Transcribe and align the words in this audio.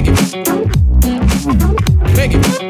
Make 0.00 0.08
it. 0.08 0.46
Make 2.16 2.32
it. 2.34 2.69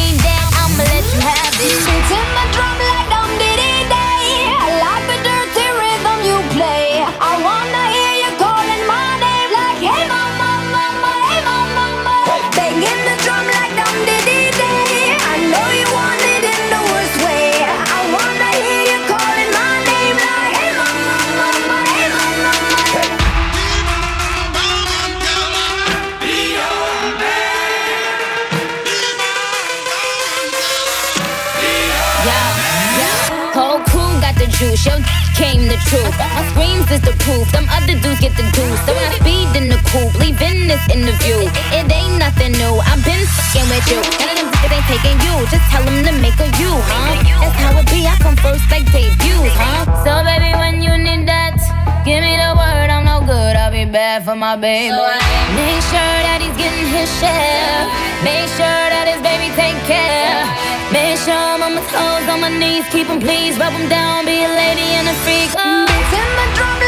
truth. 35.89 36.15
My 36.17 36.43
screams 36.51 36.87
is 36.91 37.01
the 37.01 37.15
proof. 37.23 37.45
Them 37.51 37.65
other 37.71 37.95
dudes 37.97 38.19
get 38.19 38.33
the 38.37 38.45
juice. 38.53 38.81
So 38.85 38.93
I 38.93 39.07
speed 39.17 39.49
in 39.57 39.69
the 39.69 39.79
coupe, 39.89 40.13
leaving 40.19 40.67
this 40.67 40.83
interview. 40.91 41.47
It 41.73 41.87
ain't 41.89 42.17
nothing 42.19 42.53
new. 42.57 42.75
I've 42.85 43.01
been 43.03 43.23
fucking 43.25 43.67
with 43.71 43.85
you. 43.89 43.99
None 44.21 44.29
of 44.31 44.35
them 44.37 44.49
niggas 44.51 44.73
ain't 44.75 44.87
taking 44.91 45.17
you. 45.25 45.35
Just 45.49 45.65
tell 45.71 45.83
them 45.83 46.03
to 46.05 46.13
make 46.21 46.37
a 46.39 46.49
you, 46.61 46.71
huh? 46.71 47.15
That's 47.41 47.57
how 47.57 47.79
it 47.79 47.87
be. 47.89 48.05
I 48.05 48.15
come 48.19 48.37
first 48.37 48.65
like 48.69 48.85
debuts, 48.91 49.55
huh? 49.57 49.85
So 50.05 50.11
baby, 50.27 50.51
when 50.57 50.81
you 50.81 50.93
need 50.97 51.27
that, 51.27 51.57
give 52.05 52.21
me 52.21 52.37
the 52.37 52.51
word. 52.55 52.89
I'm 52.89 53.05
no 53.05 53.21
good. 53.25 53.55
I'll 53.55 53.71
be 53.71 53.85
bad 53.85 54.23
for 54.23 54.35
my 54.35 54.55
baby. 54.55 54.93
Make 54.93 55.81
sure 55.91 56.17
that 56.25 56.39
he's 56.41 56.55
getting 56.57 56.87
his 56.91 57.09
share. 57.19 57.87
Make 58.23 58.47
sure 58.57 58.85
that 58.93 59.05
his 59.09 59.21
baby 59.21 59.49
take 59.57 59.79
care. 59.89 60.70
Make 60.91 61.17
sure 61.19 61.33
I'm 61.33 61.63
on 61.63 61.75
my 61.75 61.81
toes, 61.87 62.27
on 62.27 62.41
my 62.41 62.49
knees. 62.49 62.85
Keep 62.89 63.07
him 63.07 63.19
please, 63.19 63.57
rub 63.57 63.71
him 63.71 63.87
down. 63.87 64.25
Be 64.25 64.43
a 64.43 64.49
lady 64.49 64.87
and 64.99 65.07
a 65.07 65.15
freak. 65.23 65.49
Oh. 65.57 65.85
Beating 65.87 66.35
the 66.39 66.47
drum 66.55 66.80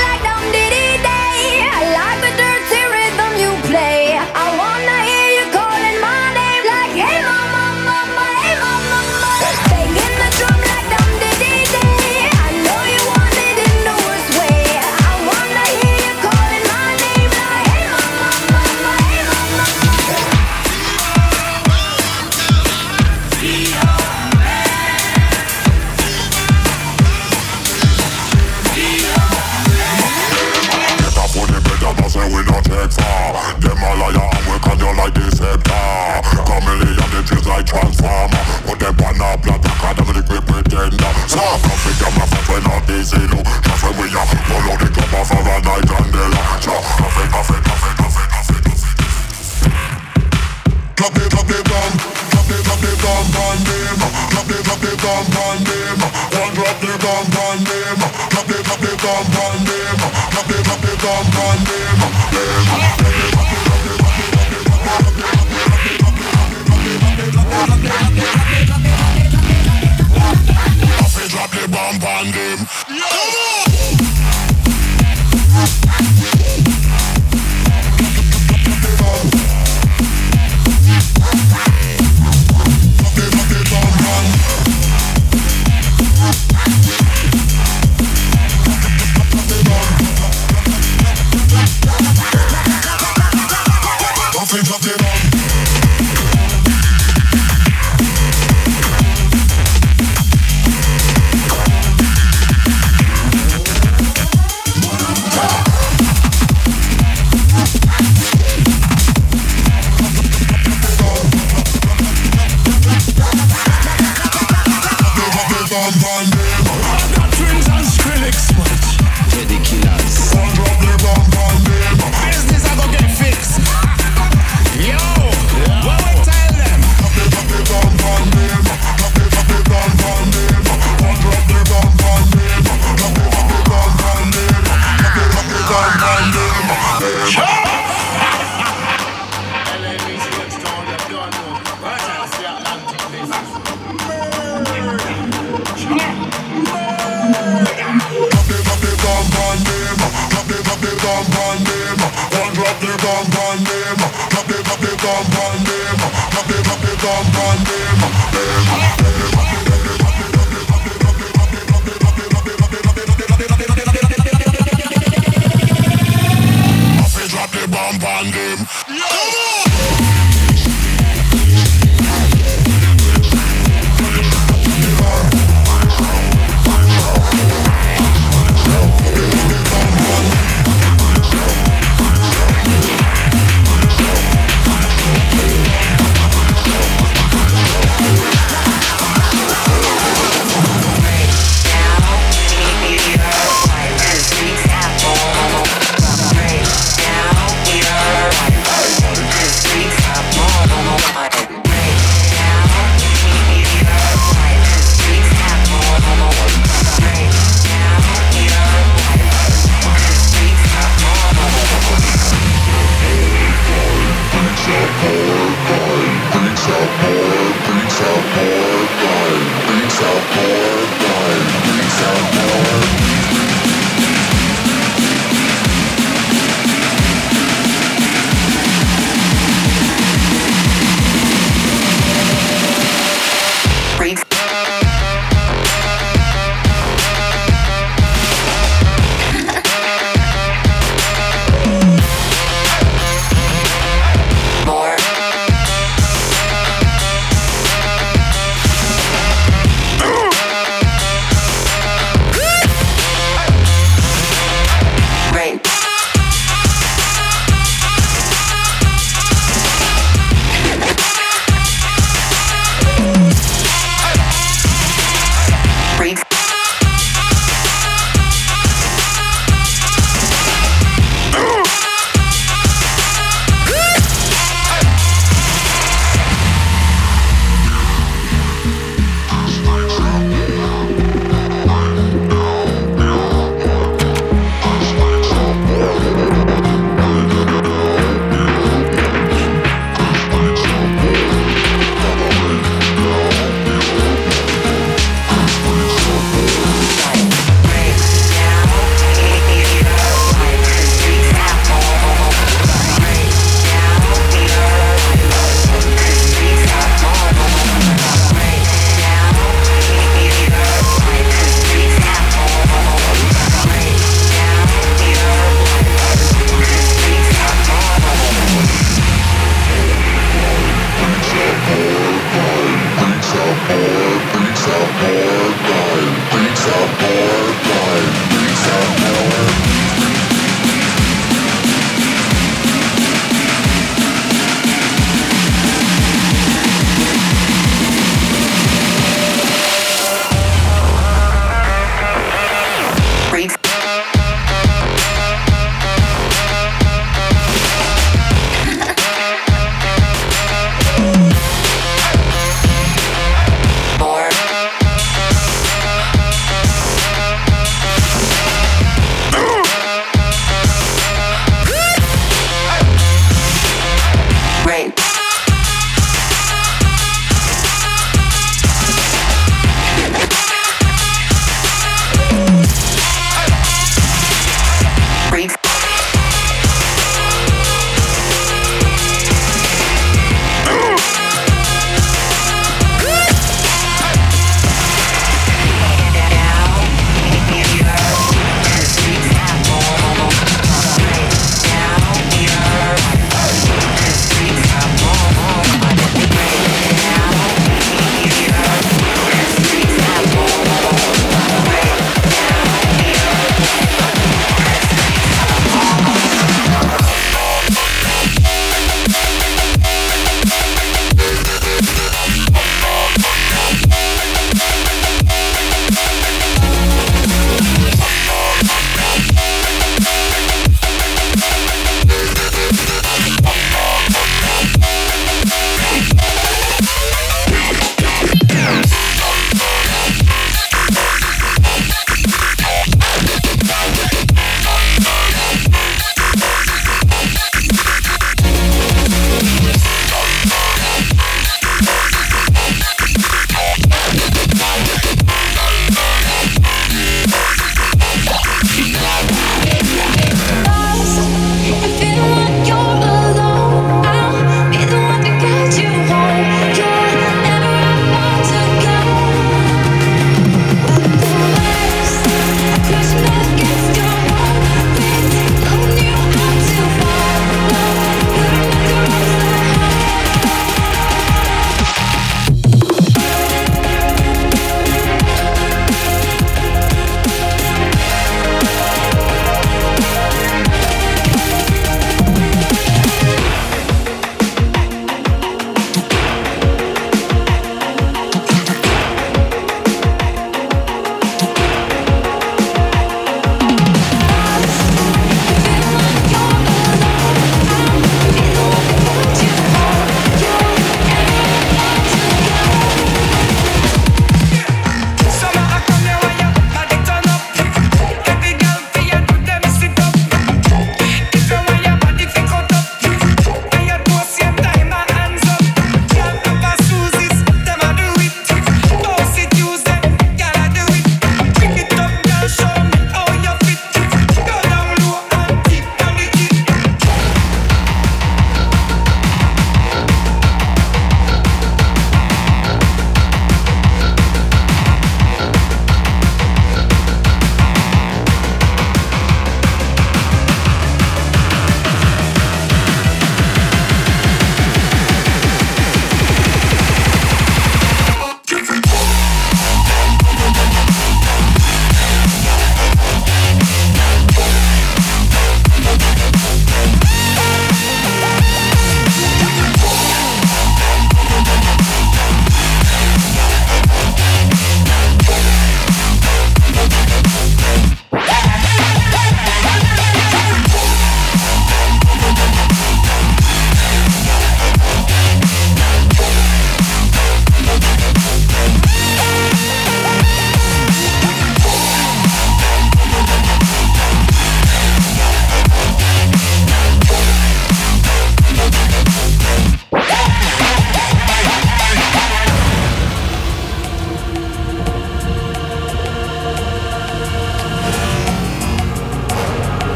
say 32.23 32.35
we 32.35 32.43
not 32.45 32.63
take 32.63 32.91
far. 32.91 33.59
Them 33.59 33.77
a 33.77 33.91
liar 33.99 34.29
and 34.31 34.45
we 34.47 34.57
can 34.59 34.77
you 34.79 34.91
like 34.95 35.13
deceptor. 35.13 36.21
Chameleon, 36.47 37.09
the 37.11 37.21
trees 37.25 37.47
like 37.47 37.65
transformer. 37.65 38.43
Put 38.67 38.79
them 38.79 38.95
on 39.03 39.21
a 39.21 39.37
blood, 39.37 39.65
I 39.65 39.73
can't 39.81 39.97
have 39.99 40.15
the 40.15 40.23
quick 40.23 40.45
pretender. 40.45 41.11
So, 41.27 41.39
coffee, 41.39 41.93
them 41.99 42.21
a 42.21 42.25
fight, 42.27 42.47
we 42.49 42.59
not 42.63 42.89
easy, 42.89 43.23
no. 43.31 43.39
Just 43.63 43.83
when 43.83 43.93
we 43.99 44.07
are, 44.13 44.27
roll 44.49 44.67
out 44.71 44.79
the 44.79 44.89
club 44.91 45.13
off 45.19 45.31
of 45.31 45.47
a 45.47 45.55
night 45.63 45.91
and 45.91 46.11
day. 46.13 46.31
So, 46.63 46.71
coffee, 46.71 47.27
coffee, 47.29 47.61
coffee, 47.63 47.63
coffee, 47.63 47.92
Clap 51.03 51.15
the, 51.15 51.27
clap 51.27 51.43
the 51.43 51.59
bomb, 51.67 51.99
clap 52.31 52.47
the, 52.47 52.55
clap 52.63 52.79
the 52.79 52.95
bomb 53.03 53.27
on 53.43 53.59
them. 53.67 53.99
Clap 54.31 54.47
the, 54.47 54.55
clap 54.63 54.79
the 54.79 54.95
bomb 55.03 55.35
on 55.35 55.59
them. 55.67 55.99
One 56.39 56.55
drop 56.55 56.79
the 56.79 56.95
bomb 56.95 57.27
on 57.43 57.59
them. 57.59 57.99
Clap 58.31 58.47
the, 58.47 58.63
clap 58.63 58.79
the 58.79 58.95
bomb 59.03 59.27
on 59.43 59.67
them. 59.67 59.99
Clap 60.31 60.47
the, 60.47 60.63
clap 60.63 60.79
the 60.79 60.95
bomb 61.03 61.27
on 61.43 61.59
them. 61.67 61.95
Clap 61.99 62.23
the, 71.11 71.27
drop 71.27 71.51
the 71.51 71.67
bomb 71.67 71.99
on 71.99 72.31
them. 72.31 72.63
Clap 72.63 73.72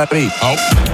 that 0.00 0.08
beat. 0.08 0.32
Oh. 0.42 0.89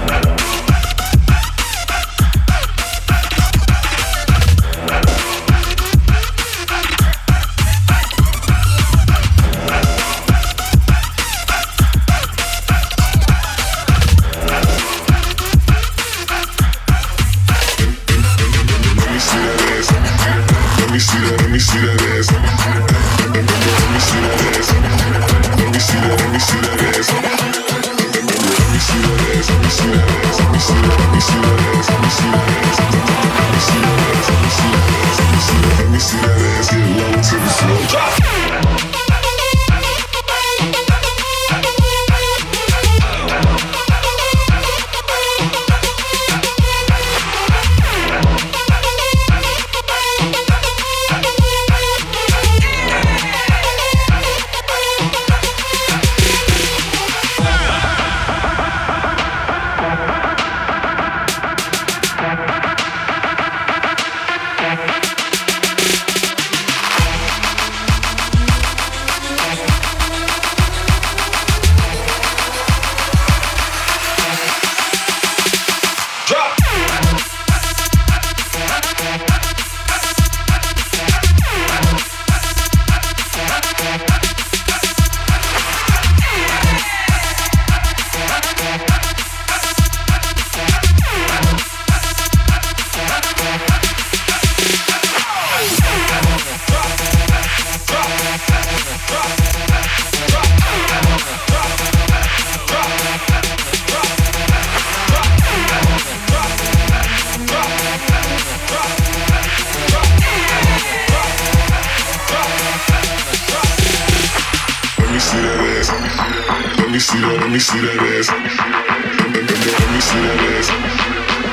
See 117.07 117.21
that, 117.21 117.39
let 117.39 117.49
me 117.49 117.59
see 117.59 117.79
that 117.79 118.03
ass. 118.03 118.27
Let 118.27 119.39
me 119.39 120.01
see 120.03 120.19
that 120.27 120.43
ass. 120.59 120.67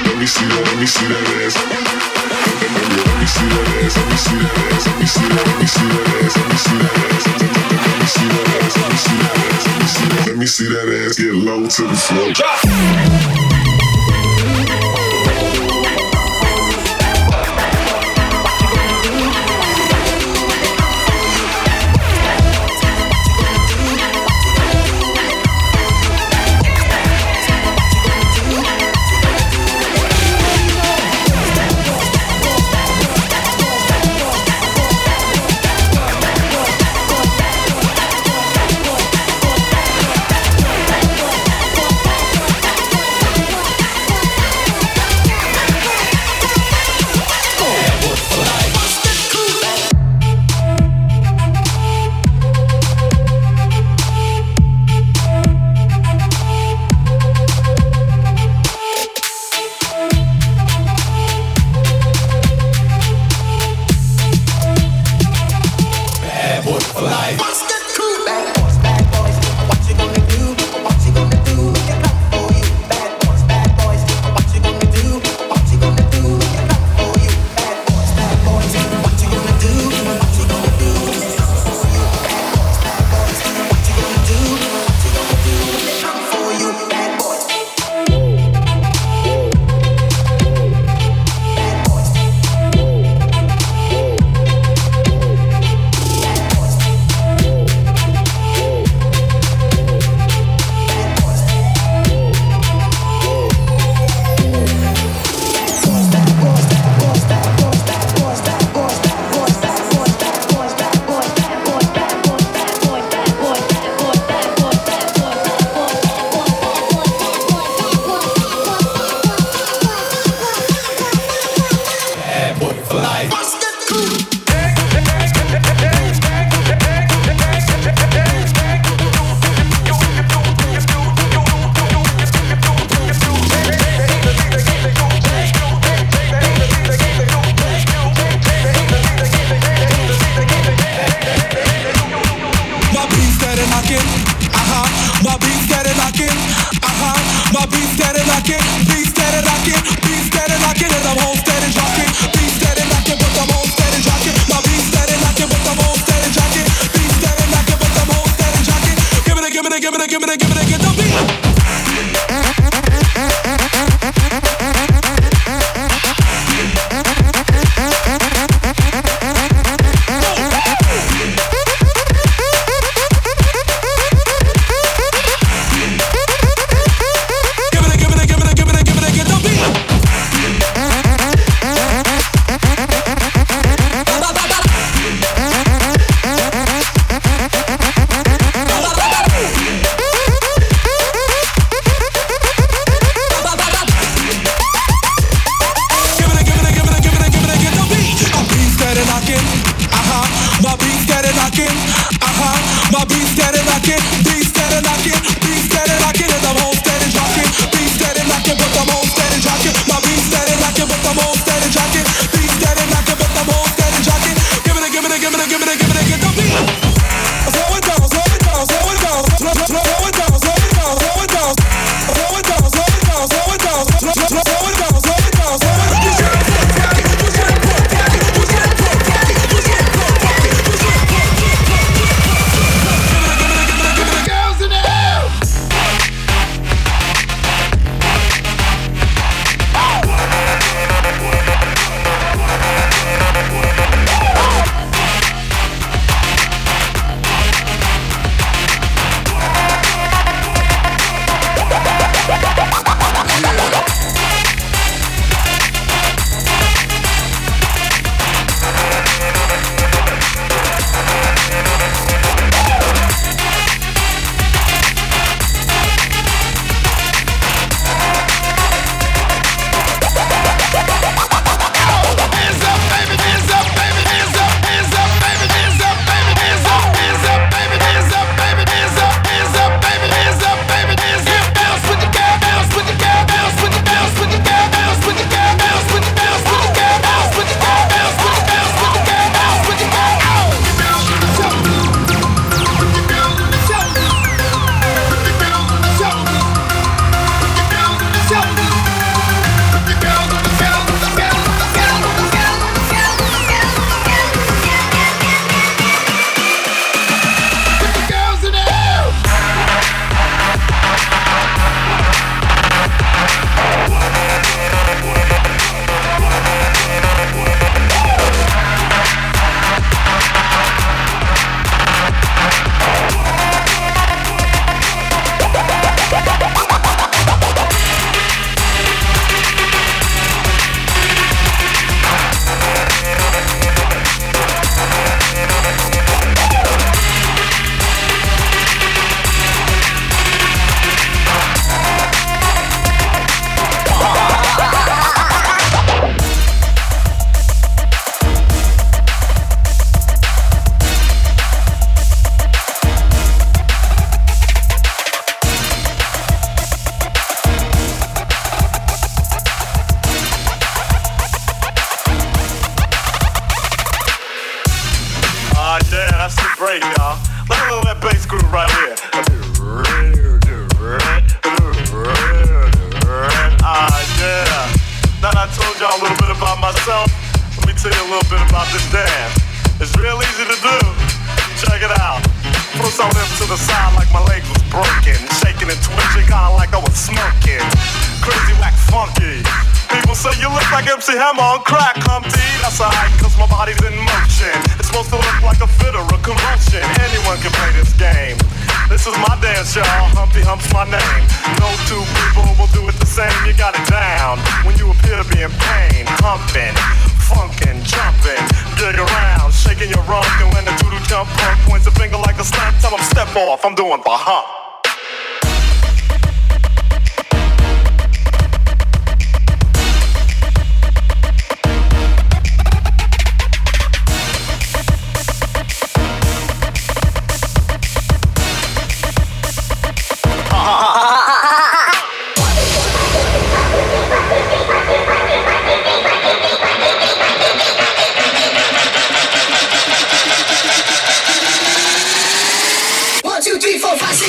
Let 0.03 0.19
me 0.19 0.27
see 0.27 0.51
that, 0.51 0.67
let 0.67 0.79
me 0.83 0.87
see 0.87 1.07
that 1.07 1.31
ass. 1.47 1.55
Let 1.55 1.95
me 3.15 3.27
see 3.31 3.47
that 3.55 3.71
ass, 3.79 3.95
let 3.95 4.11
me 4.11 4.17
see 4.19 4.35
that 4.35 4.59
ass, 4.75 4.87
let 4.91 4.99
me 4.99 5.07
see 5.07 5.31
that, 5.31 5.47
let 5.47 5.55
me 5.63 5.67
see 5.71 5.87
that 5.95 6.11
ass, 6.19 6.35
let 6.35 6.51
me 6.51 6.59
see 6.59 6.75
that 6.83 6.99
ass. 7.07 7.23
Let 7.87 7.95
me 7.95 8.07
see 8.11 8.27
that 8.35 8.51
ass, 8.51 8.75
let 8.83 8.91
me 8.91 8.99
see 8.99 9.15
that 9.23 9.39
ass, 9.47 9.63
let 9.71 9.79
me 9.79 9.87
see 9.87 10.09
that, 10.11 10.27
let 10.27 10.37
me 10.37 10.47
see 10.47 10.67
that 10.75 10.89
ass 11.07 11.15
get 11.23 11.35
low 11.39 11.63
to 11.71 11.83
the 11.87 11.95
floor. 11.95 13.44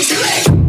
too 0.08 0.22
late. 0.22 0.65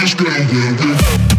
I 0.00 0.04
like 0.04 1.37